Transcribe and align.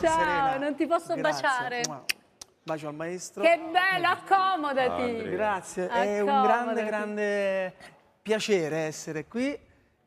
Ciao, 0.00 0.18
Serena, 0.18 0.56
non 0.58 0.74
ti 0.74 0.86
posso 0.86 1.14
grazie. 1.14 1.22
baciare. 1.42 1.80
Bacio 2.62 2.88
al 2.88 2.94
maestro. 2.94 3.42
Che 3.42 3.60
bello, 3.70 4.08
accomodati. 4.08 5.02
Andrea. 5.02 5.30
Grazie, 5.30 5.88
è 5.88 6.20
un 6.20 6.26
grande, 6.26 6.50
Accomodati. 6.50 6.84
grande 6.86 7.74
piacere 8.22 8.76
essere 8.78 9.26
qui. 9.26 9.58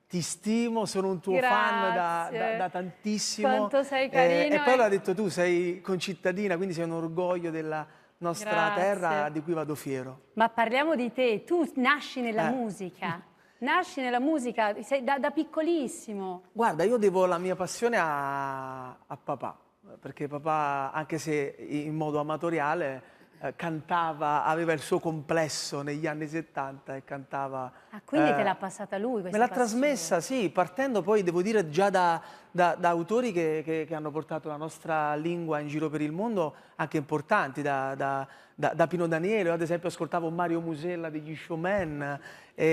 Ti 0.07 0.21
stimo, 0.21 0.85
sono 0.85 1.09
un 1.09 1.19
tuo 1.19 1.37
fan 1.39 1.81
da, 1.81 1.91
Grazie. 2.29 2.37
da- 2.39 2.57
da 2.57 2.69
tantissimo. 2.69 3.47
Quanto 3.47 3.83
sei 3.83 4.05
Eh, 4.05 4.09
carino 4.09 4.55
e 4.55 4.59
poi 4.63 4.75
l'ha 4.75 4.89
detto 4.89 5.13
tu, 5.13 5.27
sei 5.29 5.81
concittadina, 5.81 6.55
quindi 6.55 6.73
sei 6.73 6.83
un 6.85 6.93
orgoglio 6.93 7.51
della 7.51 7.85
nostra 8.17 8.49
Grazie. 8.49 8.81
terra 8.81 9.29
di 9.29 9.41
cui 9.41 9.53
vado 9.53 9.75
fiero. 9.75 10.21
Ma 10.33 10.49
parliamo 10.49 10.95
di 10.95 11.11
te, 11.13 11.43
tu 11.45 11.63
nasci 11.75 12.21
nella 12.21 12.49
Eh. 12.49 12.51
musica, 12.53 13.21
nasci 13.59 14.01
nella 14.01 14.19
musica 14.19 14.73
sei 14.81 15.03
da, 15.03 15.19
da 15.19 15.29
piccolissimo. 15.29 16.41
Guarda, 16.51 16.83
io 16.83 16.97
devo 16.97 17.25
la 17.27 17.37
mia 17.37 17.55
passione 17.55 17.97
a, 17.97 18.87
a 18.89 19.17
papà, 19.23 19.55
perché 19.99 20.27
papà, 20.27 20.91
anche 20.93 21.17
se 21.17 21.55
in 21.67 21.95
modo 21.95 22.19
amatoriale, 22.19 23.17
eh, 23.41 23.55
cantava, 23.55 24.43
aveva 24.43 24.73
il 24.73 24.79
suo 24.81 24.99
complesso 24.99 25.81
negli 25.81 26.05
anni 26.05 26.27
70 26.27 26.95
e 26.97 27.03
cantava... 27.05 27.71
Ah, 27.91 28.01
quindi 28.03 28.31
eh, 28.31 28.35
te 28.35 28.43
l'ha 28.43 28.55
passata 28.55 28.97
lui 28.97 29.21
questa 29.21 29.31
Me 29.31 29.37
l'ha 29.37 29.47
passione. 29.47 29.69
trasmessa, 29.69 30.19
sì, 30.19 30.49
partendo 30.49 31.01
poi, 31.01 31.23
devo 31.23 31.41
dire, 31.41 31.69
già 31.69 31.89
da, 31.89 32.21
da- 32.51 32.75
da 32.77 32.89
autori 32.89 33.31
che, 33.31 33.61
che- 33.63 33.85
che 33.87 33.95
hanno 33.95 34.11
portato 34.11 34.49
la 34.49 34.57
nostra 34.57 35.15
lingua 35.15 35.59
in 35.59 35.67
giro 35.69 35.89
per 35.89 36.01
il 36.01 36.11
mondo, 36.11 36.53
anche 36.75 36.97
importanti, 36.97 37.61
da, 37.61 37.95
da- 37.95 38.87
Pino 38.87 39.07
Daniele, 39.07 39.51
ad 39.51 39.61
esempio 39.61 39.87
ascoltavo 39.87 40.29
Mario 40.29 40.59
Musella 40.59 41.09
degli 41.09 41.33
Showman, 41.33 42.19
e, 42.53 42.65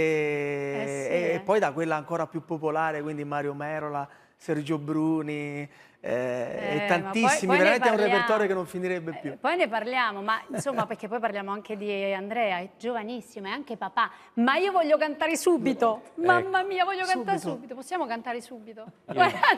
Eh 0.83 0.87
sì, 0.89 0.93
e- 1.13 1.31
e 1.31 1.35
eh. 1.35 1.41
poi 1.41 1.61
da 1.61 1.71
quella 1.71 1.95
ancora 1.95 2.27
più 2.27 2.45
popolare, 2.45 3.03
quindi 3.03 3.23
Mario 3.25 3.55
Merola, 3.55 4.09
Sergio 4.37 4.79
Bruni, 4.79 5.69
eh, 6.09 6.13
Eh, 6.13 6.77
e 6.77 6.81
ma 6.81 6.87
tantissimi, 6.87 7.27
poi- 7.29 7.47
poi 7.47 7.57
veramente 7.59 7.89
è 7.89 7.91
un 7.91 7.97
repertorio 7.97 8.47
che 8.47 8.55
non 8.55 8.67
finirebbe 8.67 9.19
più. 9.21 9.33
Eh, 9.33 9.37
poi 9.37 9.57
ne 9.57 9.67
parliamo, 9.69 10.23
ma 10.23 10.41
insomma, 10.53 10.87
perché 10.87 11.09
poi 11.09 11.19
parliamo 11.19 11.51
anche 11.51 11.77
di 11.77 12.13
Andrea, 12.13 12.59
è 12.59 12.69
giovanissimo, 12.79 13.49
è 13.49 13.51
anche 13.51 13.77
papà. 13.77 14.11
Ma 14.35 14.57
io 14.57 14.71
voglio 14.71 14.97
cantare 14.99 15.37
subito. 15.37 16.03
Mamma 16.17 16.63
mia, 16.63 16.85
voglio 16.85 17.05
cantare 17.05 17.39
Subito. 17.39 17.55
subito. 17.57 17.75
Possiamo 17.75 18.07
cantare 18.07 18.41
subito? 18.41 18.85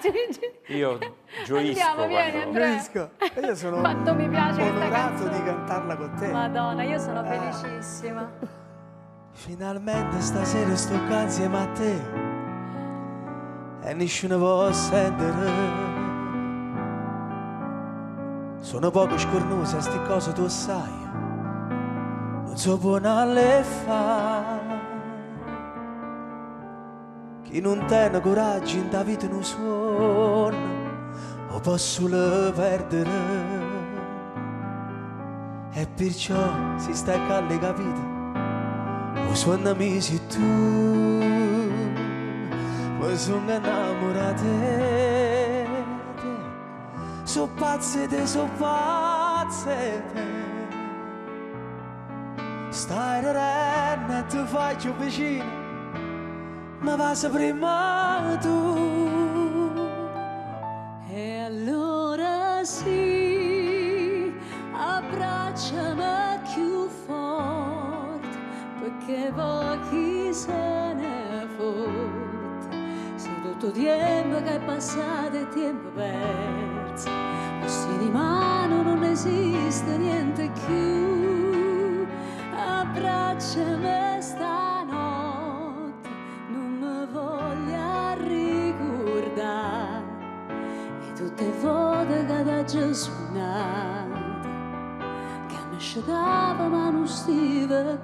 Gigi. 0.01 0.41
Io 0.79 0.99
gioisco 1.45 1.57
Andiamo, 1.57 2.07
vieni, 2.07 2.31
quando- 2.31 2.47
Andrea. 2.49 2.69
Gioisco. 2.71 3.11
E 3.35 3.41
io 3.47 3.55
sono 3.55 3.81
Quanto 3.81 4.15
mi 4.15 4.29
piace 4.29 4.61
questa 4.61 4.77
onorato 4.77 5.29
di 5.29 5.43
cantarla 5.43 5.97
con 5.97 6.15
te. 6.19 6.27
Madonna, 6.29 6.83
io 6.83 6.99
sono 6.99 7.23
felicissima. 7.25 8.31
Finalmente 9.33 10.21
stasera 10.21 10.75
sto 10.75 10.95
insieme 10.95 11.59
a 11.61 11.67
te 11.69 12.27
e 13.89 13.95
nessuno 13.95 14.37
può 14.39 14.73
sentire. 14.73 15.88
Sono 18.69 18.91
poco 18.91 19.17
scornosa, 19.17 19.81
sti 19.81 19.99
cose 20.07 20.35
tu 20.35 20.47
sai, 20.47 20.93
non 22.45 22.53
so 22.55 22.77
buona 22.77 23.25
fa. 23.63 24.61
Chi 27.45 27.63
non 27.63 27.83
tiene 27.87 28.21
coraggio 28.21 28.77
in 28.77 28.91
da 28.91 29.03
vita 29.03 29.27
non 29.27 29.43
suona, 29.43 30.59
o 31.49 31.61
posso 31.61 32.09
le 32.09 32.53
perdere. 32.55 33.11
E 35.73 35.87
perciò 35.87 36.77
si 36.77 36.93
sta 36.93 37.15
a 37.15 37.27
calle 37.27 37.59
capito. 37.59 38.01
O 39.31 39.35
suonami 39.35 39.99
se 39.99 40.27
tu 40.27 40.43
mi 43.01 43.17
sono 43.17 43.51
innamorato 43.51 45.28
So 47.29 47.47
pazze 47.59 48.09
te, 48.09 48.27
so 48.27 48.49
pazze 48.59 50.03
te. 50.15 50.27
Stai 52.71 53.21
renna 53.23 54.21
e 54.21 54.27
ti 54.29 54.39
faccio 54.47 54.95
vicino 54.97 55.45
Ma 56.81 56.97
passa 56.97 57.29
prima 57.29 58.39
tu. 58.41 59.73
E 61.11 61.41
allora 61.41 62.65
sì, 62.65 64.33
abbracciami 64.73 66.41
più 66.55 66.89
forte, 66.89 68.39
perché 68.81 69.31
pochi 69.35 70.33
se 70.33 70.95
ne 70.95 71.47
fotte. 71.59 72.77
Se 73.17 73.29
tutto 73.43 73.71
tempo 73.73 74.41
che 74.43 74.55
è 74.55 74.61
passato 74.61 75.37
è 75.37 75.49
tempo 75.49 75.89
perso, 75.91 77.28
così 77.69 77.99
di 77.99 78.09
mano 78.09 78.81
non 78.81 79.05
esiste 79.05 79.99
niente 79.99 80.51
più. 80.65 82.07
Abbracciami 82.57 84.23
stanotte, 84.23 86.09
non 86.49 86.79
mi 86.81 87.07
voglia 87.13 88.15
ricordare 88.15 90.03
e 91.09 91.13
tutte 91.13 91.45
le 91.45 91.53
volte 91.61 92.25
che 92.25 92.43
da 92.43 92.65
Gesù 92.65 93.11
nato 93.35 94.49
che 95.49 95.57
mi 95.71 95.79
scetava 95.79 96.69
ma 96.69 96.89
non 96.89 97.07
stiva 97.07 97.99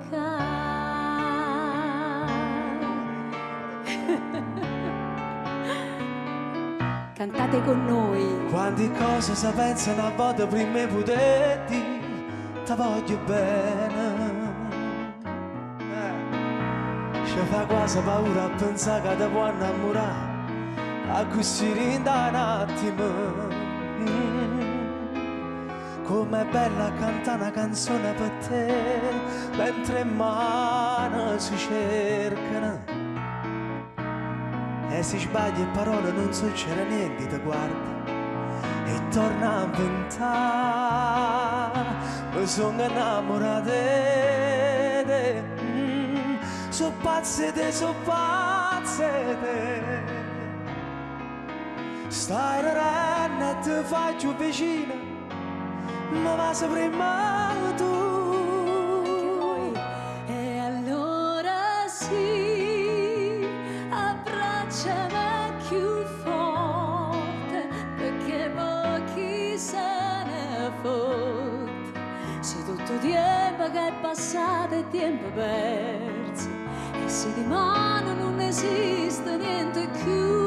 Cantate 7.54 7.64
con 7.64 7.86
noi. 7.86 8.50
Quante 8.50 8.90
cose 8.92 9.34
si 9.34 9.46
pensano 9.54 10.06
a 10.06 10.10
volte 10.10 10.46
prima 10.46 10.84
di 10.84 10.92
poter 10.92 11.64
dire 11.66 12.02
Ti 12.64 12.74
voglio 12.74 13.18
bene. 13.26 14.52
Eh, 15.78 17.24
Ci 17.24 17.38
fa 17.50 17.64
quasi 17.66 18.00
paura 18.00 18.44
a 18.44 18.48
pensare 18.48 19.02
che 19.02 19.16
ti 19.16 19.30
può 19.30 19.48
innamorare. 19.48 20.32
A 21.12 21.26
così 21.26 21.72
rinda 21.72 22.28
un 22.28 22.34
attimo. 22.34 23.04
Mm. 24.00 24.72
Com'è 26.02 26.44
bella 26.46 26.92
cantare 26.98 27.40
una 27.40 27.50
canzone 27.50 28.12
per 28.12 28.30
te 28.46 28.74
Mentre 29.56 30.04
mani 30.04 31.38
si 31.38 31.56
cercano 31.56 32.93
e 35.04 35.06
se 35.06 35.18
sbagli 35.18 35.60
e 35.60 35.66
parole 35.66 36.10
non 36.12 36.32
succede 36.32 36.82
niente, 36.84 37.26
ti 37.26 37.36
guarda 37.40 37.92
e 38.86 39.08
torna 39.10 39.58
a 39.58 39.64
inventare. 39.64 41.02
Mi 42.32 42.46
sono 42.46 42.82
innamorato 42.82 43.64
di 43.64 45.04
te, 45.04 45.42
mm, 45.60 46.36
so 46.70 46.90
pazze 47.02 47.52
te, 47.52 47.70
so 47.70 47.94
pazze 48.04 49.36
te. 49.42 49.82
Stai 52.08 52.62
renna 52.62 53.50
e 53.50 53.58
ti 53.60 53.70
faccio 53.82 54.34
vicino, 54.38 54.94
ma 56.22 56.34
va 56.34 56.52
prima 56.66 57.52
tu. 57.76 58.03
È 74.36 74.84
tempo 74.90 75.28
perso, 75.34 76.48
e 76.92 77.08
se 77.08 77.32
di 77.34 77.44
mano 77.44 78.14
non 78.14 78.40
esiste 78.40 79.36
niente 79.36 79.88
più, 80.02 80.44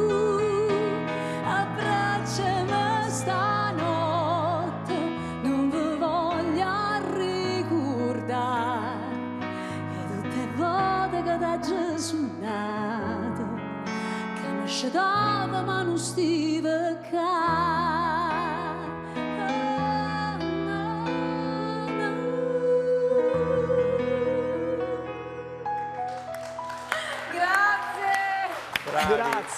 abbracciami 1.45 3.09
stanotte, 3.09 4.93
non 5.41 5.69
vi 5.69 5.97
voglio 5.97 6.99
ricordare. 7.15 9.05
E 9.93 10.05
tutte 10.21 10.35
le 10.35 10.47
volte 10.55 11.23
che 11.23 11.37
da 11.37 11.59
Gesù 11.59 12.29
nato, 12.39 13.45
che 13.85 14.47
mi 14.59 14.67
scetava 14.67 15.61
ma 15.61 15.81
non 15.83 15.97
stiva 15.97 16.97
Grazie. 17.09 17.66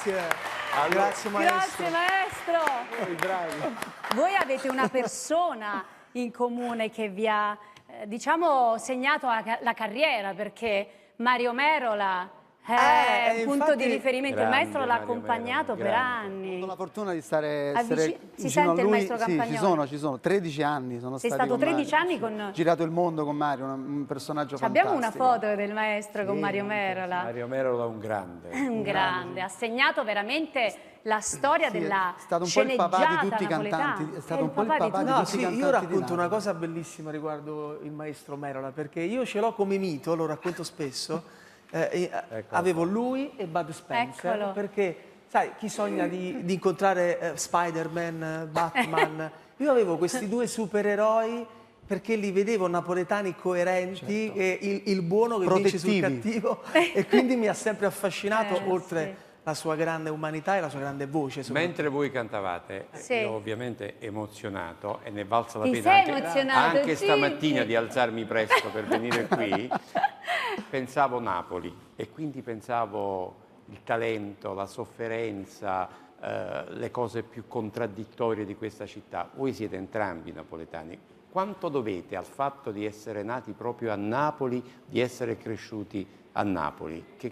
Grazie, 0.01 0.30
Allora- 0.75 0.90
grazie 0.90 1.30
maestro. 1.30 1.56
Grazie 1.57 1.90
maestro. 1.90 3.04
Voi 3.04 3.16
bravi. 3.16 3.75
Voi 4.16 4.36
avete 4.36 4.69
una 4.69 4.88
persona 4.88 5.84
in 6.13 6.31
comune 6.31 6.90
che 6.90 7.10
vi 7.10 7.28
ha, 7.28 7.57
eh, 7.86 8.07
diciamo, 8.07 8.78
segnato 8.78 9.28
la, 9.28 9.57
la 9.60 9.74
carriera, 9.74 10.34
perché 10.34 11.12
Mario 11.18 11.51
Merola 11.51 12.30
Eh, 12.68 13.40
Eh, 13.40 13.44
un 13.46 13.58
punto 13.58 13.74
di 13.76 13.84
infatti- 13.84 13.86
riferimento. 13.88 14.40
il 14.40 14.46
Grande 14.46 14.56
maestro 14.58 14.80
l'ha 14.82 14.86
Mario 14.86 15.04
accompagnato 15.04 15.74
Melo, 15.74 15.76
per 15.76 15.86
grande. 15.92 16.28
Ho 16.28 16.38
anni. 16.38 16.52
avuto 16.52 16.66
la 16.68 16.76
fortuna 16.76 17.14
di 17.14 17.22
stare 17.22 17.70
Avvici- 17.74 17.80
essere 17.94 18.04
si 18.12 18.20
vicino 18.44 18.50
sente 18.50 18.70
a 18.70 18.74
il 18.74 18.82
lui. 18.82 18.90
maestro 18.92 19.18
Sì, 19.18 19.24
ci 19.24 19.36
Campagnolo? 19.38 19.68
sono, 19.68 19.88
ci 19.88 19.98
sono. 19.98 20.20
13 20.20 20.62
anni 20.64 21.00
sono 21.00 21.18
Sei 21.18 21.30
stati 21.32 21.46
stato 21.48 21.50
con 21.50 21.60
13 21.68 21.92
Mario. 21.96 22.08
anni 22.10 22.20
con- 22.20 22.48
Ho 22.48 22.52
girato 22.52 22.84
il 22.84 22.92
mondo 22.92 23.26
con 23.26 23.36
Mario, 23.36 23.66
un, 23.66 23.72
un 23.72 24.06
personaggio 24.06 24.56
Abbiamo 24.62 24.92
una 24.92 25.10
fantastico. 25.10 25.26
foto 25.48 25.56
del 25.56 25.74
maestro 25.74 26.26
con 26.26 26.36
Sì, 26.36 26.42
Mario 26.42 26.62
anche, 26.62 26.74
Merola. 26.76 27.24
Mario 27.24 27.48
Merola 27.48 27.84
è 27.84 27.88
un 27.88 28.00
grande. 28.00 28.50
Un 28.70 28.82
grande, 28.84 29.42
ha 29.42 29.48
segnato 29.48 30.04
veramente 30.04 30.76
la 31.04 31.22
storia 31.22 31.70
Sì, 31.72 31.80
della 31.80 32.14
è 32.16 32.20
stato 32.20 32.44
un 32.44 32.52
po' 32.54 32.62
il 32.62 32.76
papà 32.76 32.98
di 32.98 33.04
sceneggiata 33.04 33.30
tutti 33.30 33.44
i 33.44 33.48
napoletana. 33.48 33.84
cantanti, 33.94 34.16
è 34.16 34.20
stato 34.22 34.40
È 34.40 34.44
un 34.44 34.52
po' 34.52 34.62
il 34.62 34.68
papà 34.68 34.86
di 34.86 34.92
tutti. 34.92 35.04
No, 35.20 35.26
sì, 35.26 35.38
i 35.38 35.40
io 35.40 35.48
cantanti 35.50 35.86
di 35.88 35.94
racconto 35.94 36.14
una 36.14 36.28
cosa 36.28 36.54
bellissima 36.54 37.10
riguardo 37.10 37.80
il 37.82 37.92
maestro 37.92 38.36
Merola, 38.36 38.70
perché 38.72 39.00
io 39.00 39.26
ce 39.26 39.40
l'ho 39.40 39.54
come 39.54 39.78
mito, 39.80 40.14
lo 40.16 40.28
racconto 40.28 40.62
spesso. 40.64 41.24
Eh, 41.71 42.10
eh, 42.31 42.44
avevo 42.50 42.83
lui 42.83 43.31
e 43.36 43.45
Bud 43.45 43.69
Spencer, 43.71 44.36
Eccolo. 44.36 44.51
perché 44.54 44.95
sai, 45.27 45.51
chi 45.57 45.69
sogna 45.69 46.07
di, 46.07 46.44
di 46.44 46.54
incontrare 46.54 47.19
eh, 47.19 47.38
Spider-Man, 47.38 48.24
eh, 48.24 48.45
Batman? 48.48 49.31
Io 49.57 49.69
avevo 49.71 49.98
questi 49.98 50.27
due 50.30 50.48
supereroi 50.48 51.45
perché 51.86 52.16
li 52.16 52.31
vedevo 52.31 52.68
napoletani 52.68 53.36
coerenti, 53.36 54.31
e 54.31 54.60
il, 54.62 54.81
il 54.86 55.01
buono 55.01 55.39
che 55.39 55.48
vince 55.51 55.80
sul 55.80 56.00
cattivo, 56.00 56.62
e 56.94 57.06
quindi 57.07 57.36
mi 57.36 57.48
ha 57.48 57.54
sempre 57.56 57.88
affascinato, 57.88 58.56
Eh, 58.57 58.69
oltre 58.69 59.04
sì. 59.06 59.24
la 59.42 59.54
sua 59.56 59.75
grande 59.75 60.12
umanità 60.12 60.56
e 60.56 60.62
la 60.62 60.69
sua 60.69 60.80
grande 60.81 61.07
voce. 61.07 61.44
Mentre 61.51 61.88
voi 61.88 62.12
cantavate, 62.12 62.89
Sì. 62.92 63.15
io 63.15 63.31
ovviamente 63.31 63.95
emozionato 64.00 65.00
e 65.04 65.10
ne 65.10 65.22
è 65.22 65.25
valsa 65.25 65.57
la 65.57 65.63
Ti 65.63 65.72
pena 65.72 65.83
sei 65.83 66.00
anche, 66.00 66.12
emozionato, 66.12 66.77
anche 66.77 66.95
sì, 66.95 67.04
stamattina 67.06 67.62
sì. 67.62 67.68
di 67.68 67.75
alzarmi 67.75 68.25
presto 68.25 68.69
per 68.69 68.86
venire 68.86 69.25
qui, 69.25 69.68
pensavo 70.69 71.19
Napoli 71.19 71.75
e 71.95 72.10
quindi 72.10 72.42
pensavo 72.42 73.48
il 73.66 73.83
talento, 73.83 74.54
la 74.54 74.66
sofferenza, 74.66 75.89
eh, 76.21 76.74
le 76.74 76.92
cose 76.92 77.24
più 77.24 77.48
contraddittorie 77.48 78.45
di 78.45 78.56
questa 78.56 78.86
città. 78.86 79.30
Voi 79.33 79.54
siete 79.54 79.75
entrambi 79.75 80.31
napoletani. 80.31 80.98
Quanto 81.30 81.69
dovete 81.69 82.16
al 82.16 82.25
fatto 82.25 82.71
di 82.71 82.86
essere 82.86 83.24
nati 83.24 83.51
proprio 83.51 83.92
a 83.92 83.95
Napoli, 83.95 84.63
di 84.86 85.00
essere 85.00 85.38
cresciuti 85.38 86.06
a 86.33 86.44
Napoli? 86.44 87.06
Che 87.18 87.31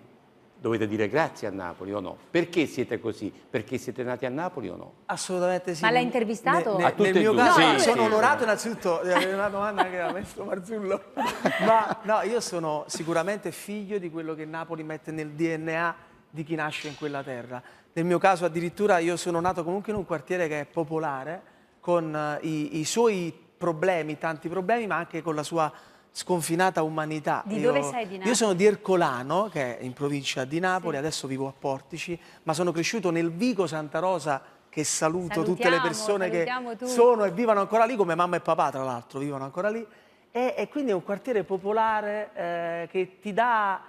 dovete 0.60 0.88
dire 0.88 1.08
grazie 1.08 1.48
a 1.48 1.52
Napoli 1.52 1.94
o 1.94 2.00
no? 2.00 2.18
Perché 2.30 2.66
siete 2.66 3.00
così? 3.00 3.32
Perché 3.32 3.78
siete 3.78 4.04
nati 4.04 4.26
a 4.26 4.30
Napoli 4.30 4.70
o 4.70 4.76
no? 4.76 4.94
Assolutamente 5.06 5.76
sì. 5.76 5.82
Ma 5.84 5.90
l'hai 5.92 5.98
Nel- 6.04 6.06
intervistato? 6.08 6.78
nel- 6.78 6.86
A 6.86 6.92
tutte 6.92 7.12
nel 7.12 7.22
mio 7.22 7.32
due, 7.32 7.42
caso 7.42 7.60
sì, 7.60 7.80
sono 7.80 8.02
sì. 8.02 8.08
onorato 8.08 8.44
innanzitutto 8.44 9.00
di 9.04 9.12
avere 9.12 9.34
una 9.34 9.50
domanda 9.50 9.84
anche 9.84 9.98
da 9.98 10.12
maestro 10.12 10.44
Marzullo. 10.46 11.02
Ma 11.66 12.00
no, 12.04 12.22
io 12.22 12.40
sono 12.40 12.86
sicuramente 12.88 13.52
figlio 13.52 13.98
di 13.98 14.10
quello 14.10 14.34
che 14.36 14.46
Napoli 14.46 14.84
mette 14.84 15.12
nel 15.12 15.30
DNA 15.32 15.96
di 16.30 16.44
chi 16.44 16.56
nasce 16.56 16.88
in 16.88 16.96
quella 16.98 17.24
terra. 17.24 17.62
Nel 17.94 18.06
mio 18.06 18.18
caso 18.20 18.46
addirittura 18.46 18.98
io 19.00 19.16
sono 19.16 19.40
nato 19.40 19.64
comunque 19.64 19.92
in 19.92 19.98
un 19.98 20.06
quartiere 20.06 20.48
che 20.48 20.60
è 20.62 20.66
popolare, 20.66 21.42
con 21.80 22.14
eh, 22.16 22.46
i, 22.46 22.80
i 22.80 22.86
suoi 22.86 23.34
problemi, 23.58 24.18
tanti 24.18 24.50
problemi, 24.50 24.86
ma 24.88 24.98
anche 24.98 25.22
con 25.22 25.34
la 25.34 25.42
sua 25.44 25.72
sconfinata 26.18 26.82
umanità. 26.82 27.44
Di 27.46 27.60
Io- 27.60 27.72
dove 27.72 27.84
sei 27.84 28.08
di 28.08 28.14
Napoli? 28.14 28.30
Io 28.30 28.34
sono 28.36 28.54
di 28.54 28.66
Ercolano, 28.66 29.50
che 29.52 29.78
è 29.78 29.84
in 29.84 29.94
provincia 29.94 30.46
di 30.46 30.60
Napoli, 30.60 30.98
adesso 30.98 31.28
vivo 31.28 31.48
a 31.48 31.54
Portici, 31.58 32.20
ma 32.42 32.54
sono 32.54 32.72
cresciuto 32.72 33.12
nel 33.12 33.32
Vico 33.32 33.68
Santa 33.68 34.00
Rosa, 34.00 34.42
che 34.68 34.84
saluto 34.84 35.44
tutte 35.44 35.70
le 35.70 35.78
Salutiamo, 35.78 35.82
persone 35.82 36.30
che 36.30 36.46
salutiamo 36.46 36.76
tutti. 36.76 36.92
sono 36.92 37.24
e 37.24 37.32
vivono 37.32 37.60
ancora 37.60 37.86
lì, 37.86 37.96
come 37.96 38.16
mamma 38.16 38.38
e 38.38 38.40
papà 38.40 38.72
tra 38.72 38.84
l'altro, 38.84 39.20
vivono 39.20 39.44
ancora 39.44 39.70
lì. 39.70 39.86
E, 40.32 40.56
e 40.58 40.68
quindi 40.70 40.90
è 40.90 40.94
un 40.96 41.04
quartiere 41.04 41.44
popolare 41.44 42.30
eh, 42.34 42.88
che 42.90 43.20
ti 43.22 43.32
dà 43.32 43.80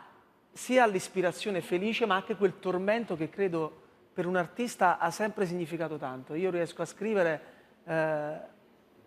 sia 0.53 0.87
l'ispirazione 0.87 1.63
felice, 1.63 2.05
ma 2.05 2.17
anche 2.17 2.37
quel 2.37 2.59
tormento 2.59 3.17
che 3.17 3.31
credo 3.31 3.73
per 4.13 4.27
un 4.27 4.37
artista 4.37 4.99
ha 4.99 5.11
sempre 5.11 5.47
significato 5.47 5.97
tanto. 5.97 6.35
Io 6.35 6.51
riesco 6.51 6.83
a 6.83 6.85
scrivere 6.85 7.43
eh, 7.85 8.33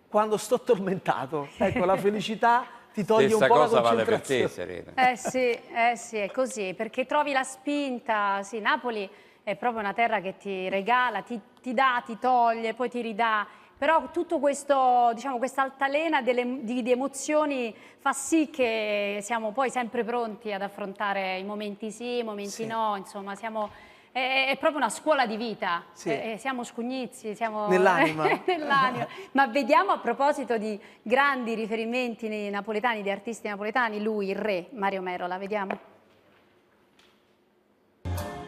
quando 0.08 0.36
sto 0.36 0.60
tormentato. 0.60 1.48
Ecco, 1.56 1.84
la 1.84 1.96
felicità 1.96 2.80
ti 2.92 3.04
toglie 3.04 3.28
Stessa 3.28 3.44
un 3.44 3.50
po' 3.50 3.56
la 3.56 3.64
cosa 3.64 3.80
vale 3.80 4.04
per 4.04 4.20
concentrazione. 4.20 4.42
te, 4.42 4.48
Serena. 4.94 5.10
Eh 5.10 5.16
sì, 5.16 5.38
eh 5.74 5.96
sì, 5.96 6.16
è 6.18 6.30
così, 6.30 6.74
perché 6.74 7.06
trovi 7.06 7.32
la 7.32 7.42
spinta, 7.42 8.42
sì, 8.42 8.60
Napoli 8.60 9.08
è 9.42 9.56
proprio 9.56 9.80
una 9.80 9.92
terra 9.92 10.20
che 10.20 10.36
ti 10.36 10.68
regala, 10.68 11.22
ti, 11.22 11.40
ti 11.60 11.74
dà, 11.74 12.02
ti 12.04 12.18
toglie, 12.18 12.74
poi 12.74 12.88
ti 12.88 13.00
ridà, 13.00 13.46
però 13.76 14.10
tutto 14.12 14.38
questo, 14.38 15.10
diciamo, 15.14 15.38
questa 15.38 15.62
altalena 15.62 16.22
delle- 16.22 16.62
di, 16.62 16.82
di 16.82 16.90
emozioni 16.92 17.74
fa 17.98 18.12
sì 18.12 18.50
che 18.50 19.18
siamo 19.22 19.50
poi 19.52 19.70
sempre 19.70 20.04
pronti 20.04 20.52
ad 20.52 20.62
affrontare 20.62 21.38
i 21.38 21.44
momenti 21.44 21.90
sì, 21.90 22.18
i 22.18 22.22
momenti 22.22 22.50
Sì. 22.50 22.66
no, 22.66 22.94
insomma, 22.96 23.34
siamo... 23.34 23.90
È, 24.12 24.48
è 24.50 24.56
proprio 24.58 24.76
una 24.78 24.90
scuola 24.90 25.24
di 25.24 25.36
vita, 25.38 25.84
Sì. 25.94 26.10
Eh, 26.10 26.32
eh, 26.32 26.36
siamo 26.36 26.64
scugnizi, 26.64 27.34
siamo 27.34 27.66
Nell'anima. 27.72 28.40
nell'anima. 28.44 29.06
Ma 29.32 29.46
vediamo 29.46 29.92
a 29.92 29.98
proposito 29.98 30.58
di 30.58 30.78
grandi 31.00 31.54
riferimenti 31.54 32.50
napoletani, 32.50 33.00
di 33.02 33.10
artisti 33.10 33.48
napoletani, 33.48 34.02
lui, 34.02 34.28
il 34.28 34.36
re 34.36 34.66
Mario 34.72 35.00
Merola, 35.00 35.38
vediamo. 35.38 35.78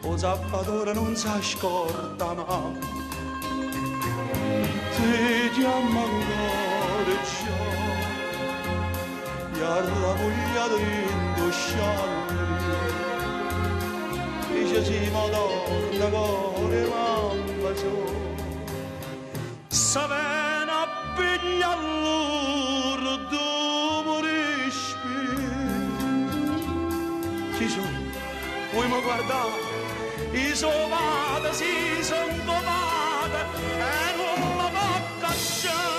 O 0.03 0.15
zappatore 0.17 0.93
non 0.93 1.15
si 1.15 1.27
scorda 1.41 2.33
mai 2.33 2.79
Se 4.91 5.49
ti 5.51 5.65
ammancare 5.65 7.17
già 7.23 7.63
E 9.57 9.63
alla 9.63 10.13
voglia 10.13 10.67
di 10.77 11.11
indosciare 11.11 12.24
Si 14.83 15.09
madonna 15.11 16.07
cuore 16.09 16.85
mamma 16.89 17.75
so 17.75 17.93
Savena 19.69 20.85
piglia 21.15 21.71
all'uro 21.71 23.13
tu 23.29 24.03
morisci 24.03 24.97
Ci 27.57 27.69
sono 27.69 27.99
Vuoi 28.71 28.87
mi 28.87 29.01
guardare? 29.01 29.75
I 30.33 30.53
sovate 30.53 31.53
si 31.53 32.03
son 32.03 32.45
dovate 32.45 33.39
e 33.79 34.15
non 34.17 34.57
la 34.57 34.69
può 34.69 34.99
cacciare. 35.21 35.94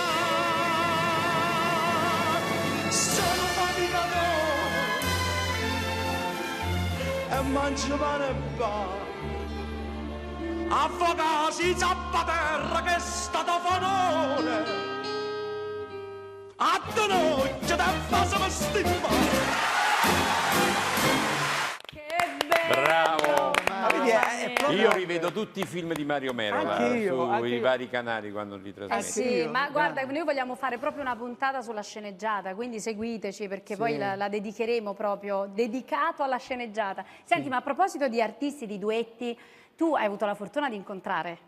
Mangio 7.53 7.97
pane 7.97 8.29
e 8.29 8.35
pane. 8.57 9.05
Affogasi 10.69 11.75
zappaterra 11.77 12.83
che 12.83 12.97
è 12.97 12.99
stato 12.99 13.53
fanone. 13.65 14.65
A 16.57 16.81
te 16.95 17.07
noi 17.07 17.51
ci 17.67 17.77
da 17.77 17.93
tutti 25.47 25.61
i 25.61 25.65
film 25.65 25.95
di 25.95 26.05
Mario 26.05 26.33
Merola 26.33 26.77
Anche 26.77 26.99
io, 26.99 27.37
sui 27.39 27.61
vari 27.61 27.89
canali 27.89 28.33
quando 28.33 28.57
li 28.57 28.71
Eh 28.71 28.75
trasmette. 28.75 29.03
sì, 29.03 29.29
io, 29.29 29.51
ma 29.51 29.71
guarda, 29.71 30.05
noi 30.05 30.25
vogliamo 30.25 30.57
fare 30.57 30.79
proprio 30.79 31.03
una 31.03 31.15
puntata 31.15 31.63
sulla 31.63 31.83
sceneggiata, 31.83 32.55
quindi 32.55 32.81
seguiteci 32.81 33.47
perché 33.47 33.77
poi 33.77 33.97
la, 33.97 34.17
la 34.17 34.29
dedicheremo 34.29 34.93
proprio, 34.95 35.49
dedicato 35.53 36.23
alla 36.23 36.37
sceneggiata. 36.37 37.05
Senti, 37.25 37.49
ma 37.49 37.57
a 37.57 37.63
proposito 37.63 38.09
di 38.09 38.21
artisti, 38.21 38.67
di 38.67 38.79
duetti, 38.79 39.39
tu 39.77 39.95
hai 39.95 40.07
avuto 40.07 40.27
la 40.27 40.35
fortuna 40.35 40.69
di 40.69 40.75
incontrare 40.75 41.39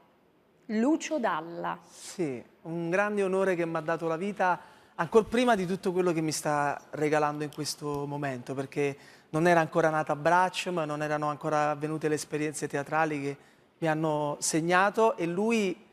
Lucio 0.67 1.19
Dalla. 1.19 1.79
Sì, 1.89 2.43
un 2.63 2.91
grande 2.91 3.23
onore 3.23 3.55
che 3.57 3.67
mi 3.67 3.77
ha 3.77 3.81
dato 3.81 4.07
la 4.07 4.17
vita, 4.17 4.61
ancora 4.95 5.25
prima 5.29 5.57
di 5.57 5.67
tutto 5.67 5.93
quello 5.93 6.13
che 6.13 6.21
mi 6.21 6.33
sta 6.33 6.81
regalando 6.91 7.43
in 7.43 7.51
questo 7.53 8.07
momento, 8.07 8.55
perché 8.55 8.97
non 9.31 9.47
era 9.47 9.61
ancora 9.61 9.91
nata 9.91 10.15
Braccium, 10.15 10.85
non 10.87 11.03
erano 11.03 11.29
ancora 11.29 11.71
avvenute 11.71 12.09
le 12.09 12.15
esperienze 12.15 12.69
teatrali 12.69 13.21
che 13.21 13.37
mi 13.79 13.89
hanno 13.89 14.37
segnato 14.41 15.17
e 15.17 15.27
lui 15.27 15.87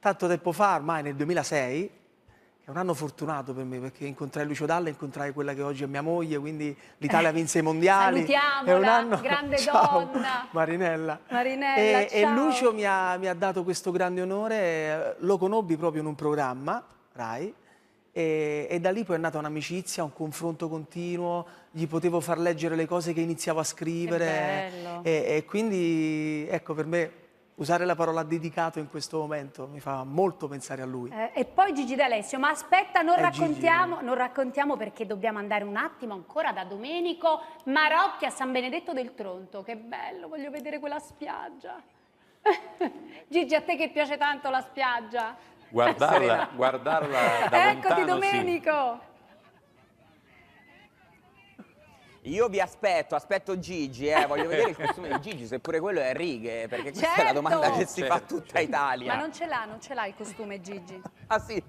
tanto 0.00 0.28
tempo 0.28 0.52
fa, 0.52 0.74
ormai 0.74 1.02
nel 1.02 1.14
2006, 1.14 1.90
che 2.26 2.64
è 2.64 2.70
un 2.70 2.76
anno 2.76 2.94
fortunato 2.94 3.52
per 3.54 3.64
me 3.64 3.78
perché 3.78 4.06
incontrai 4.06 4.46
Lucio 4.46 4.66
Dalla, 4.66 4.88
incontrai 4.88 5.32
quella 5.32 5.54
che 5.54 5.62
oggi 5.62 5.84
è 5.84 5.86
mia 5.86 6.02
moglie, 6.02 6.38
quindi 6.38 6.76
l'Italia 6.98 7.30
vinse 7.30 7.58
i 7.58 7.62
mondiali. 7.62 8.26
Salutiamola, 8.26 8.70
È 8.70 8.74
un 8.74 8.84
anno... 8.84 9.20
grande 9.20 9.56
Ciao, 9.58 10.04
donna. 10.12 10.48
Marinella. 10.50 11.20
Marinella, 11.28 11.76
e, 11.76 12.08
e. 12.10 12.26
Lucio 12.26 12.72
mi 12.72 12.84
ha, 12.84 13.16
mi 13.16 13.26
ha 13.28 13.34
dato 13.34 13.64
questo 13.64 13.90
grande 13.90 14.22
onore, 14.22 14.56
eh, 14.56 15.14
lo 15.18 15.38
conobbi 15.38 15.76
proprio 15.76 16.02
in 16.02 16.08
un 16.08 16.14
programma, 16.14 16.84
Rai, 17.12 17.52
e, 18.12 18.66
e 18.68 18.80
da 18.80 18.90
lì 18.90 19.04
poi 19.04 19.16
è 19.16 19.18
nata 19.18 19.38
un'amicizia, 19.38 20.02
un 20.02 20.12
confronto 20.12 20.68
continuo, 20.68 21.46
gli 21.70 21.86
potevo 21.86 22.20
far 22.20 22.38
leggere 22.38 22.76
le 22.76 22.86
cose 22.86 23.12
che 23.12 23.20
iniziavo 23.20 23.60
a 23.60 23.64
scrivere 23.64 24.70
bello. 24.70 25.00
e, 25.04 25.24
e 25.36 25.44
quindi 25.44 26.46
ecco 26.48 26.74
per 26.74 26.86
me 26.86 27.12
usare 27.58 27.84
la 27.84 27.94
parola 27.94 28.22
dedicato 28.22 28.78
in 28.78 28.88
questo 28.88 29.18
momento 29.18 29.68
mi 29.68 29.80
fa 29.80 30.04
molto 30.04 30.48
pensare 30.48 30.82
a 30.82 30.86
lui. 30.86 31.10
Eh, 31.10 31.30
e 31.34 31.44
poi 31.44 31.74
Gigi 31.74 31.94
D'Alessio, 31.94 32.38
ma 32.38 32.50
aspetta, 32.50 33.02
non 33.02 33.18
Eh, 33.18 33.22
raccontiamo, 33.22 34.00
non 34.00 34.14
raccontiamo 34.14 34.76
perché 34.76 35.06
dobbiamo 35.06 35.38
andare 35.38 35.64
un 35.64 35.76
attimo 35.76 36.14
ancora 36.14 36.52
da 36.52 36.64
Domenico 36.64 37.40
Marocchi 37.64 38.24
a 38.24 38.30
San 38.30 38.52
Benedetto 38.52 38.92
del 38.92 39.14
Tronto. 39.14 39.62
Che 39.62 39.76
bello, 39.76 40.28
voglio 40.28 40.50
vedere 40.50 40.78
quella 40.78 40.98
spiaggia. 40.98 41.80
Gigi, 43.28 43.54
a 43.54 43.62
te 43.62 43.76
che 43.76 43.90
piace 43.90 44.16
tanto 44.16 44.50
la 44.50 44.60
spiaggia? 44.60 45.36
Guardarla, 45.68 46.48
guardarla 46.54 47.48
da 47.50 47.70
Eccoti 47.70 48.04
lontano, 48.04 48.20
sì. 48.22 48.30
Domenico. 48.30 49.06
Io 52.28 52.48
vi 52.48 52.60
aspetto, 52.60 53.14
aspetto 53.14 53.58
Gigi, 53.58 54.06
eh, 54.08 54.26
voglio 54.26 54.48
vedere 54.48 54.70
il 54.70 54.76
costume 54.76 55.08
di 55.08 55.20
Gigi, 55.20 55.46
se 55.46 55.60
pure 55.60 55.80
quello 55.80 56.00
è 56.00 56.08
a 56.08 56.12
righe, 56.12 56.66
perché 56.68 56.90
questa 56.90 57.06
è 57.06 57.08
la 57.08 57.14
Certo. 57.16 57.32
domanda 57.32 57.70
che 57.70 57.86
si 57.86 58.02
fa 58.02 58.14
a 58.14 58.18
Certo, 58.18 58.34
tutta 58.36 58.46
certo. 58.58 58.68
Italia. 58.68 59.14
Ma 59.14 59.20
non 59.20 59.32
ce 59.32 59.46
l'ha, 59.46 59.64
non 59.64 59.80
ce 59.80 59.94
l'ha 59.94 60.06
il 60.06 60.14
costume 60.14 60.60
Gigi. 60.60 61.00
Ah 61.28 61.38
sì. 61.38 61.62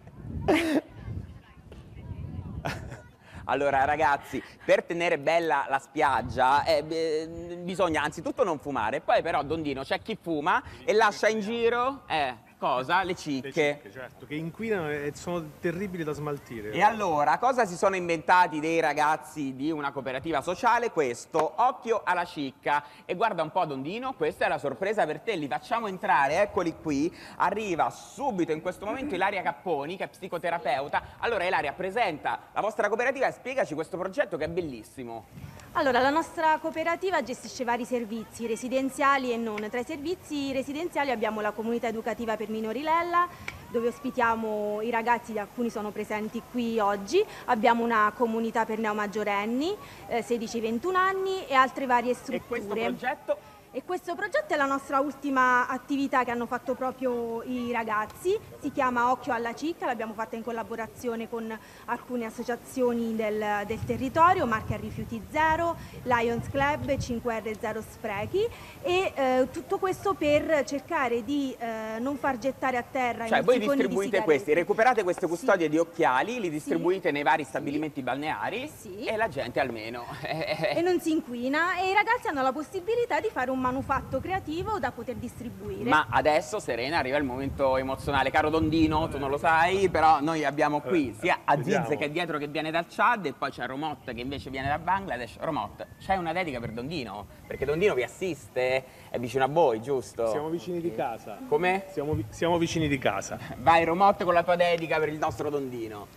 Allora 3.45 3.83
ragazzi, 3.83 4.43
per 4.63 4.83
tenere 4.83 5.17
bella 5.17 5.65
la 5.67 5.79
spiaggia 5.79 6.63
eh, 6.65 7.57
bisogna 7.63 8.03
anzitutto 8.03 8.43
non 8.43 8.59
fumare, 8.59 9.01
poi 9.01 9.23
però 9.23 9.41
Dondino 9.41 9.81
c'è 9.81 9.99
chi 10.01 10.15
fuma 10.21 10.61
e 10.85 10.93
lascia 10.93 11.29
in 11.29 11.39
giro, 11.39 12.03
eh, 12.07 12.35
cosa? 12.59 12.99
Le 12.99 13.05
Le 13.05 13.15
cicche. 13.15 13.51
cicche, 13.51 13.91
certo, 13.91 14.25
che 14.27 14.35
inquinano 14.35 14.89
e 14.91 15.11
sono 15.15 15.43
terribili 15.59 16.03
da 16.03 16.11
smaltire. 16.11 16.71
E 16.71 16.81
allora, 16.81 17.37
cosa 17.39 17.65
si 17.65 17.75
sono 17.75 17.95
inventati 17.95 18.59
dei 18.59 18.79
ragazzi 18.79 19.55
di 19.55 19.71
una 19.71 19.91
cooperativa 19.91 20.41
sociale? 20.41 20.91
Questo, 20.91 21.53
occhio 21.55 22.01
alla 22.03 22.25
cicca. 22.25 22.83
E 23.05 23.15
guarda 23.15 23.41
un 23.41 23.51
po' 23.51 23.65
Dondino, 23.65 24.13
questa 24.13 24.45
è 24.45 24.49
la 24.49 24.59
sorpresa 24.59 25.05
per 25.05 25.21
te, 25.21 25.35
li 25.35 25.47
facciamo 25.47 25.87
entrare, 25.87 26.41
eccoli 26.41 26.75
qui. 26.79 27.11
Arriva 27.37 27.89
subito 27.89 28.51
in 28.51 28.61
questo 28.61 28.85
momento 28.85 29.15
Ilaria 29.15 29.41
Capponi, 29.41 29.95
che 29.95 30.03
è 30.03 30.07
psicoterapeuta. 30.09 31.01
Allora 31.19 31.45
Ilaria, 31.45 31.71
presenta 31.73 32.39
la 32.51 32.61
vostra 32.61 32.87
cooperativa 32.89 33.27
e 33.27 33.31
spiegaci 33.31 33.73
questo 33.73 33.97
progetto 33.97 34.37
che 34.37 34.45
è 34.45 34.49
bellissimo. 34.49 35.48
Allora, 35.73 35.99
la 35.99 36.09
nostra 36.09 36.57
cooperativa 36.57 37.21
gestisce 37.21 37.63
vari 37.63 37.85
servizi 37.85 38.47
residenziali 38.47 39.31
e 39.31 39.38
non. 39.38 39.65
Tra 39.69 39.79
i 39.79 39.85
servizi 39.85 40.51
residenziali 40.51 41.11
abbiamo 41.11 41.41
la 41.41 41.51
comunità 41.51 41.88
educativa 41.88 42.35
per 42.35 42.49
minori 42.49 42.81
Lella, 42.81 43.27
dove 43.69 43.88
ospitiamo 43.88 44.81
i 44.81 44.89
ragazzi, 44.89 45.38
alcuni 45.38 45.69
sono 45.69 45.91
presenti 45.91 46.41
qui 46.51 46.79
oggi. 46.79 47.23
Abbiamo 47.45 47.83
una 47.83 48.11
comunità 48.15 48.65
per 48.65 48.79
neomaggiorenni, 48.79 49.75
eh, 50.07 50.23
16-21 50.23 50.95
anni 50.95 51.45
e 51.47 51.53
altre 51.53 51.85
varie 51.85 52.11
E 52.11 52.15
questo 52.15 52.45
strutture. 52.45 52.81
progetto? 52.81 53.38
E 53.71 53.83
questo 53.85 54.15
progetto 54.15 54.55
è 54.55 54.57
la 54.57 54.65
nostra 54.65 54.99
ultima 54.99 55.67
attività 55.67 56.23
che 56.23 56.31
hanno 56.31 56.47
fatto 56.47 56.73
proprio 56.73 57.43
i 57.43 57.71
ragazzi, 57.71 58.35
si 58.59 58.71
chiama 58.71 59.11
Occhio 59.11 59.31
alla 59.31 59.53
Cicca, 59.53 59.85
l'abbiamo 59.85 60.13
fatta 60.13 60.35
in 60.35 60.43
collaborazione 60.43 61.29
con 61.29 61.55
alcune 61.85 62.25
associazioni 62.25 63.15
del, 63.15 63.63
del 63.67 63.83
territorio, 63.85 64.47
Marche 64.47 64.73
a 64.73 64.77
Rifiuti 64.77 65.21
Zero, 65.29 65.75
Lions 66.01 66.49
Club, 66.49 66.89
5R 66.89 67.59
Zero 67.59 67.81
Sprechi 67.88 68.43
e 68.81 69.11
eh, 69.13 69.47
tutto 69.51 69.77
questo 69.77 70.15
per 70.15 70.63
cercare 70.65 71.23
di 71.23 71.55
eh, 71.59 71.99
non 71.99 72.17
far 72.17 72.39
gettare 72.39 72.75
a 72.77 72.83
terra 72.83 73.25
i 73.25 73.29
Cioè 73.29 73.43
voi 73.43 73.57
mozziconi 73.57 73.81
di 73.81 73.83
distribuite 73.83 74.03
sigarette. 74.17 74.23
questi, 74.25 74.53
recuperate 74.55 75.03
queste 75.03 75.27
Sì. 75.27 75.31
custodie 75.31 75.69
di 75.69 75.77
occhiali, 75.77 76.39
li 76.39 76.45
Sì. 76.45 76.49
distribuite 76.49 77.11
nei 77.11 77.21
vari 77.21 77.43
stabilimenti 77.43 78.01
balneari 78.01 78.67
Sì. 78.75 79.03
e 79.05 79.15
la 79.15 79.29
gente 79.29 79.59
almeno... 79.59 80.05
e 80.23 80.81
non 80.81 80.99
si 80.99 81.11
inquina 81.11 81.77
e 81.77 81.91
i 81.91 81.93
ragazzi 81.93 82.27
hanno 82.29 82.41
la 82.41 82.51
possibilità 82.51 83.19
di 83.19 83.29
fare 83.31 83.51
un 83.51 83.57
manufatto 83.59 84.19
creativo 84.19 84.79
da 84.79 84.91
poter 84.91 85.15
distribuire. 85.15 85.87
Ma 85.87 86.07
adesso, 86.09 86.59
Serena, 86.59 86.97
arriva 86.97 87.17
il 87.17 87.23
momento 87.23 87.77
emozionale. 87.77 88.31
Caro 88.31 88.49
Dondino, 88.49 89.07
tu 89.07 89.19
non 89.19 89.29
lo 89.29 89.37
sai, 89.37 89.89
però 89.89 90.21
noi 90.21 90.43
abbiamo 90.43 90.81
qui 90.81 91.15
sia 91.19 91.41
Aziz 91.45 91.87
che 91.89 92.05
è 92.05 92.09
dietro 92.09 92.37
che 92.37 92.47
viene 92.47 92.71
dal 92.71 92.85
Chad 92.87 93.25
e 93.25 93.33
poi 93.33 93.51
c'è 93.51 93.67
Romot 93.67 94.11
che 94.13 94.21
invece 94.21 94.49
viene 94.49 94.67
da 94.67 94.79
Bangladesh. 94.79 95.37
Romot, 95.39 95.85
c'hai 95.99 96.17
una 96.17 96.33
dedica 96.33 96.59
per 96.59 96.71
Dondino? 96.71 97.27
Perché 97.45 97.65
Dondino 97.65 97.93
vi 97.93 98.03
assiste, 98.03 98.83
è 99.09 99.19
vicino 99.19 99.43
a 99.43 99.47
voi, 99.47 99.81
giusto? 99.81 100.27
Siamo 100.27 100.49
vicini 100.49 100.81
di 100.81 100.95
casa. 100.95 101.37
Come? 101.47 101.85
Siamo, 101.91 102.13
vi- 102.13 102.25
siamo 102.29 102.57
vicini 102.57 102.87
di 102.87 102.97
casa. 102.97 103.37
Vai 103.57 103.83
Romot 103.83 104.23
con 104.23 104.33
la 104.33 104.43
tua 104.43 104.55
dedica 104.55 104.97
per 104.97 105.09
il 105.09 105.17
nostro 105.17 105.49
Dondino. 105.49 106.07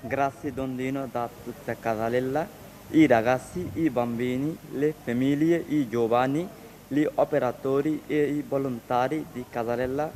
Grazie 0.00 0.52
Dondino 0.52 1.06
da 1.06 1.28
tutta 1.44 1.76
Casarella, 1.76 2.44
i 2.92 3.06
ragazzi, 3.06 3.70
i 3.74 3.88
bambini, 3.90 4.56
le 4.72 4.92
famiglie, 5.04 5.64
i 5.68 5.88
giovani, 5.88 6.46
gli 6.88 7.06
operatori 7.14 8.02
e 8.06 8.24
i 8.24 8.44
volontari 8.46 9.24
di 9.32 9.44
Casarella 9.48 10.10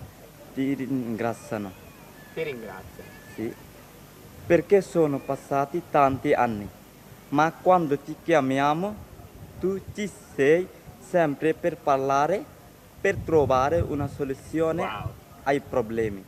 ti 0.53 0.75
ringraziano. 0.75 1.73
Ti 2.35 2.43
ringrazio. 2.43 3.03
Sì, 3.35 3.53
perché 4.47 4.83
sono 4.83 5.19
passati 5.19 5.83
tanti 5.91 6.35
anni, 6.35 6.69
ma 7.31 7.51
quando 7.53 7.99
ti 7.99 8.15
chiamiamo 8.23 8.95
tu 9.59 9.81
ci 9.95 10.11
sei 10.35 10.69
sempre 10.99 11.55
per 11.55 11.77
parlare, 11.79 12.45
per 13.01 13.17
trovare 13.17 13.81
una 13.81 14.07
soluzione 14.09 14.83
Wow. 14.83 15.13
ai 15.45 15.61
problemi, 15.61 16.23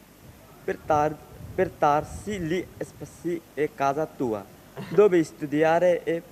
per, 0.65 0.79
dar- 0.87 1.17
per 1.55 1.71
darsi 1.79 2.39
gli 2.39 2.65
spazi 2.79 3.41
e 3.53 3.71
casa 3.75 4.07
tua, 4.07 4.43
dove 4.89 5.23
studiare 5.25 6.03
e 6.05 6.23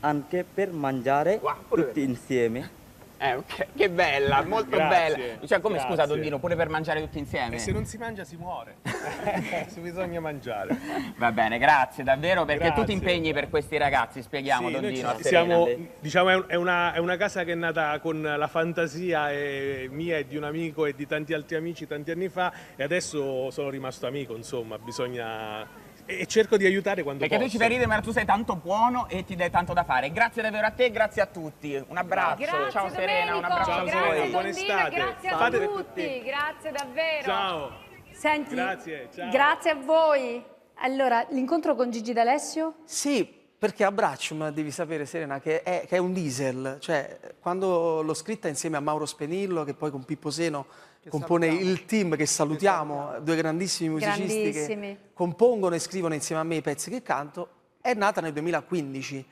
anche 0.00 0.44
per 0.52 0.70
mangiare 0.72 1.38
Wow, 1.42 1.54
tutti 1.68 2.02
insieme. 2.02 2.76
Eh, 3.20 3.36
che 3.74 3.90
bella, 3.90 4.44
molto 4.44 4.76
Grazie, 4.76 5.16
bella. 5.26 5.46
Cioè, 5.46 5.60
come 5.60 5.78
scusa 5.80 5.94
grazie. 5.94 6.14
Dondino, 6.14 6.38
pure 6.38 6.54
per 6.54 6.68
mangiare 6.68 7.00
tutti 7.00 7.18
insieme? 7.18 7.56
E 7.56 7.58
se 7.58 7.72
non 7.72 7.84
si 7.84 7.98
mangia 7.98 8.22
si 8.22 8.36
muore. 8.36 8.76
se 9.66 9.80
bisogna 9.80 10.20
mangiare. 10.20 10.78
Va 11.16 11.32
bene, 11.32 11.58
grazie 11.58 12.04
davvero 12.04 12.44
perché 12.44 12.68
tu 12.68 12.84
ti 12.84 12.92
Grazie. 12.92 12.94
impegni 12.94 13.32
per 13.32 13.48
questi 13.50 13.76
ragazzi, 13.76 14.22
spieghiamo 14.22 14.68
Sì, 14.68 14.74
Dondino. 14.74 15.16
siamo, 15.20 15.68
diciamo, 15.98 16.28
è 16.30 16.34
un- 16.36 16.44
è 16.46 16.54
una, 16.54 16.92
è 16.92 16.98
una 16.98 17.16
casa 17.16 17.42
che 17.42 17.52
è 17.52 17.56
nata 17.56 17.98
con 17.98 18.22
la 18.22 18.46
fantasia 18.46 19.32
e- 19.32 19.88
mia 19.90 20.18
e 20.18 20.24
di 20.28 20.36
un 20.36 20.44
amico 20.44 20.86
e 20.86 20.94
di 20.94 21.04
tanti 21.08 21.34
altri 21.34 21.56
amici 21.56 21.88
tanti 21.88 22.12
anni 22.12 22.28
fa 22.28 22.52
e 22.76 22.84
adesso 22.84 23.50
sono 23.50 23.68
rimasto 23.68 24.06
amico, 24.06 24.36
insomma, 24.36 24.78
bisogna... 24.78 25.86
E, 26.10 26.24
cerco 26.24 26.56
di 26.56 26.64
aiutare 26.64 27.02
quando 27.02 27.20
Perché 27.20 27.34
tu 27.36 27.42
posso. 27.42 27.52
ci 27.54 27.58
fai 27.58 27.68
ridere, 27.68 27.86
ma 27.86 28.00
tu 28.00 28.12
sei 28.12 28.24
tanto 28.24 28.56
buono 28.56 29.08
e 29.10 29.24
ti 29.24 29.36
dai 29.36 29.50
tanto 29.50 29.74
da 29.74 29.84
fare. 29.84 30.10
Grazie 30.10 30.40
davvero 30.40 30.66
a 30.66 30.70
te 30.70 30.84
e 30.86 30.90
grazie 30.90 31.20
a 31.20 31.26
tutti. 31.26 31.74
Un 31.86 31.96
abbraccio. 31.98 32.44
Grazie 32.44 32.70
Ciao 32.70 32.88
Serena, 32.88 33.34
un 33.36 33.42
Domenico, 33.42 33.46
abbraccio 33.46 33.70
a 33.70 33.74
Ciao, 33.74 33.82
voi. 33.84 33.90
grazie 34.16 34.30
buona 34.30 34.48
Dondina, 34.50 34.76
estate. 34.76 34.94
grazie 34.96 35.28
a 35.28 35.36
Fate- 35.36 35.64
tutti, 35.66 36.22
grazie 36.24 36.70
davvero. 36.72 37.22
Ciao. 37.24 37.72
Senti, 38.10 38.54
Grazie, 38.54 39.08
ciao. 39.14 39.28
grazie 39.30 39.70
a 39.70 39.74
voi. 39.76 40.42
Allora, 40.80 41.26
l'incontro 41.30 41.74
con 41.74 41.90
Gigi 41.90 42.12
D'Alessio? 42.14 42.76
Sì, 42.84 43.37
perché 43.58 43.82
Abbraccium 43.82 44.50
devi 44.50 44.70
sapere, 44.70 45.04
Serena, 45.04 45.40
che 45.40 45.62
è, 45.62 45.84
che 45.86 45.96
è 45.96 45.98
un 45.98 46.12
diesel. 46.12 46.76
Cioè, 46.78 47.18
quando 47.40 48.02
l'ho 48.02 48.14
scritta 48.14 48.46
insieme 48.46 48.76
a 48.76 48.80
Mauro 48.80 49.04
Spenillo, 49.04 49.64
che 49.64 49.74
poi 49.74 49.90
con 49.90 50.04
Pippo 50.04 50.30
Seno 50.30 50.66
compone 51.08 51.46
salutiamo. 51.46 51.70
il 51.70 51.84
team 51.84 52.16
che 52.16 52.26
salutiamo, 52.26 53.18
due 53.20 53.36
grandissimi 53.36 53.88
musicisti 53.88 54.50
Grandissimi. 54.50 54.86
che 54.94 54.98
compongono 55.12 55.74
e 55.74 55.78
scrivono 55.78 56.14
insieme 56.14 56.40
a 56.40 56.44
me 56.44 56.56
i 56.56 56.62
pezzi 56.62 56.90
che 56.90 57.02
canto, 57.02 57.48
è 57.80 57.94
nata 57.94 58.20
nel 58.20 58.32
2015 58.32 59.26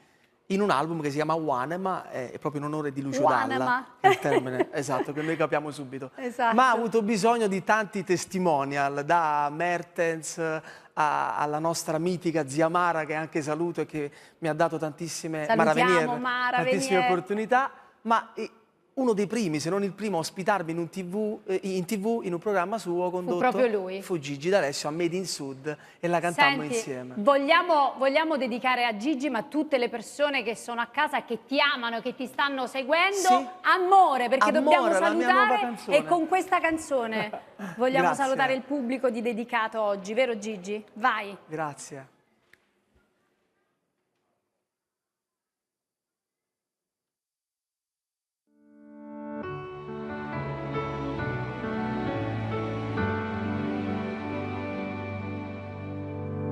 in 0.46 0.60
un 0.60 0.70
album 0.70 1.00
che 1.00 1.08
si 1.10 1.16
chiama 1.16 1.34
Wanema, 1.34 2.08
è 2.10 2.30
è 2.30 2.38
proprio 2.38 2.60
in 2.60 2.66
onore 2.68 2.92
di 2.92 3.02
Lucio 3.02 3.22
Wanema. 3.22 3.86
Dalla, 4.00 4.12
il 4.14 4.18
termine 4.20 4.68
esatto, 4.72 5.12
che 5.12 5.22
noi 5.22 5.36
capiamo 5.36 5.70
subito. 5.70 6.10
Esatto. 6.14 6.54
Ma 6.54 6.68
ha 6.68 6.72
avuto 6.72 7.02
bisogno 7.02 7.46
di 7.46 7.64
tanti 7.64 8.04
testimonial, 8.04 9.04
da 9.04 9.48
Mertens 9.50 10.38
a- 10.38 11.36
alla 11.36 11.58
nostra 11.58 11.98
mitica 11.98 12.48
zia 12.48 12.68
Mara, 12.68 13.04
che 13.04 13.14
anche 13.14 13.42
saluto 13.42 13.80
e 13.82 13.86
che 13.86 14.10
mi 14.38 14.48
ha 14.48 14.54
dato 14.54 14.78
tantissime, 14.78 15.46
Salutiamo 15.46 15.74
Venier, 15.74 16.18
Mara 16.18 16.56
tantissime 16.58 16.94
Venier. 16.96 17.10
opportunità, 17.10 17.70
ma 18.02 18.32
eh, 18.34 18.50
uno 18.96 19.12
dei 19.12 19.26
primi, 19.26 19.60
se 19.60 19.68
non 19.68 19.82
il 19.84 19.92
primo, 19.92 20.16
a 20.16 20.20
ospitarmi 20.20 20.70
in, 20.70 20.78
un 20.78 20.88
TV, 20.88 21.38
eh, 21.46 21.60
in 21.64 21.84
TV 21.84 22.20
in 22.24 22.32
un 22.32 22.38
programma 22.38 22.78
suo 22.78 23.10
condotto 23.10 23.36
proprio 23.38 23.66
lui. 23.66 24.00
fu 24.00 24.18
Gigi 24.18 24.48
D'Alessio 24.48 24.88
a 24.88 24.92
Made 24.92 25.14
in 25.14 25.26
Sud 25.26 25.76
e 26.00 26.08
la 26.08 26.18
cantammo 26.18 26.60
Senti, 26.60 26.74
insieme. 26.76 27.14
Vogliamo, 27.18 27.92
vogliamo 27.98 28.38
dedicare 28.38 28.86
a 28.86 28.96
Gigi, 28.96 29.28
ma 29.28 29.40
a 29.40 29.42
tutte 29.42 29.76
le 29.76 29.90
persone 29.90 30.42
che 30.42 30.56
sono 30.56 30.80
a 30.80 30.86
casa, 30.86 31.24
che 31.24 31.40
ti 31.46 31.58
amano, 31.60 32.00
che 32.00 32.14
ti 32.14 32.26
stanno 32.26 32.66
seguendo, 32.66 33.16
Sì. 33.16 33.46
amore, 33.62 34.30
perché 34.30 34.48
Amore, 34.48 34.64
dobbiamo 34.64 34.92
salutare 34.94 35.76
e 35.88 36.04
con 36.06 36.26
questa 36.26 36.58
canzone 36.58 37.30
vogliamo 37.76 38.06
Grazie. 38.06 38.24
salutare 38.24 38.54
il 38.54 38.62
pubblico 38.62 39.10
di 39.10 39.20
dedicato 39.20 39.78
oggi, 39.82 40.14
vero 40.14 40.38
Gigi? 40.38 40.82
Vai. 40.94 41.36
Grazie. 41.46 42.14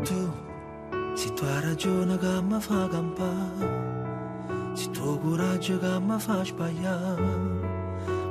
Tu, 0.04 0.30
se 1.14 1.32
tua 1.32 1.60
ragione 1.60 2.18
che 2.18 2.42
mi 2.42 2.60
fa 2.60 2.86
campare, 2.88 4.74
se 4.74 4.90
tuo 4.90 5.16
coraggio 5.18 5.78
che 5.78 5.98
mi 5.98 6.20
fa 6.20 6.44
sbagliare, 6.44 7.22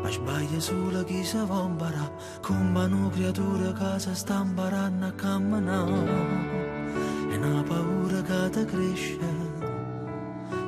ma 0.03 0.07
Sbaglia 0.11 0.59
solo 0.59 1.03
chi 1.03 1.23
se 1.23 1.43
va 1.43 1.63
imparare, 1.63 2.11
come 2.41 2.83
una 2.83 3.09
creatura 3.09 3.71
che 3.71 3.99
si 3.99 4.13
sta 4.13 4.43
imparando 4.45 5.07
a 5.07 5.11
camminare. 5.13 6.91
È 7.31 7.37
una 7.37 7.63
paura 7.63 8.21
che 8.21 8.49
ti 8.51 8.65
cresce, 8.65 9.17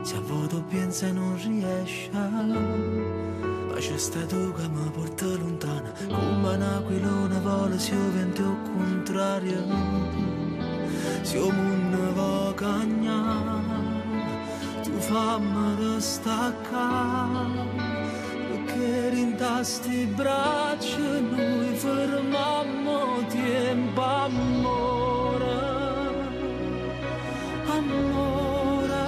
se 0.02 0.16
a 0.16 0.22
volte 0.22 0.64
pensa 0.70 1.06
e 1.06 1.12
non 1.12 1.38
riesce. 1.38 2.10
Ma 2.12 3.76
c'è 3.76 3.98
stato 3.98 4.54
che 4.54 4.68
mi 4.70 4.90
porta 4.90 5.26
lontana, 5.26 5.92
come 6.08 6.56
un 6.56 6.62
aquilone 6.64 7.40
vuole 7.42 7.78
se 7.78 7.94
io 7.94 8.12
vento 8.12 8.58
contrario. 8.64 10.35
Siamo 11.26 11.48
un 11.50 12.14
va 12.14 12.54
cagnare, 12.54 13.64
tu 14.84 14.92
fammi 14.92 15.76
destaccare, 15.76 17.66
perché 18.48 19.10
rintasti 19.10 20.06
braccia 20.06 20.98
noi 20.98 21.74
fermammo 21.74 23.26
tempo 23.28 24.02
amore, 24.04 25.58
amore, 27.74 29.06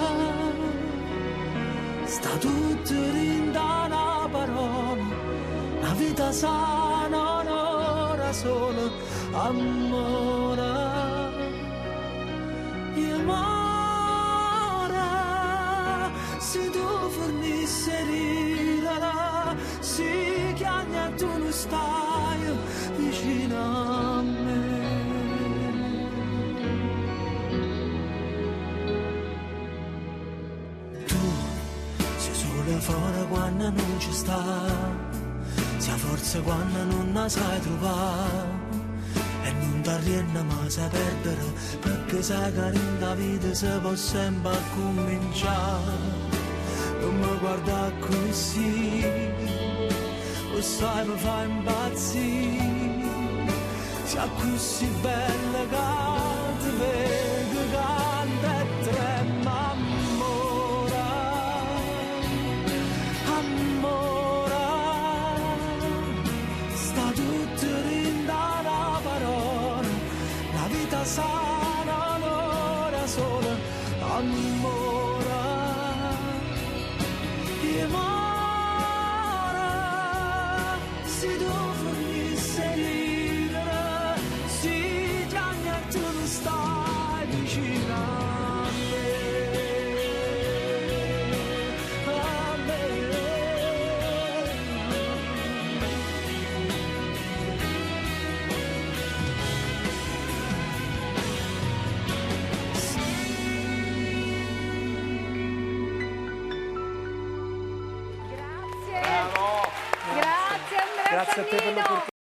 sta 2.02 2.30
tutto 2.30 2.94
rinda 3.12 3.84
una 3.86 4.28
parola, 4.28 5.04
la 5.82 5.92
vita 5.94 6.32
sana 6.32 7.40
un'ora 7.42 8.32
sola, 8.32 8.90
amore. 9.34 10.87
Stai 21.58 22.56
vicino 22.96 23.56
a 23.56 24.22
me. 24.22 24.62
Tu 31.06 31.22
sei 32.16 32.34
solo 32.34 32.78
fuori 32.86 33.26
quando 33.28 33.70
non 33.70 33.94
ci 33.98 34.12
sta, 34.12 34.40
sei 35.78 35.98
forza 35.98 36.40
quando 36.42 36.84
non 36.84 37.10
la 37.12 37.28
sai 37.28 37.60
trovare. 37.60 38.66
E 39.42 39.52
non 39.52 39.80
ti 39.82 39.88
arriva 39.88 40.42
mai 40.42 40.66
a 40.78 40.88
perdere 40.88 41.46
Perché 41.80 42.22
sai 42.22 42.52
che 42.52 42.72
la 42.98 43.14
vita 43.14 43.54
si 43.54 43.66
può 43.80 43.94
sempre 43.94 44.58
cominciare 44.74 45.96
Non 47.00 47.14
mi 47.18 47.38
guarda 47.38 47.90
così 48.00 49.17
Lo 50.58 50.64
sai 50.64 51.06
mi 51.06 51.16
fa 51.16 51.44
impazzire. 51.44 53.06
Sei 54.06 54.28
così 54.40 54.86
bella 55.00 55.62
che 55.70 56.62
ti 56.62 56.70
vedo 56.78 57.27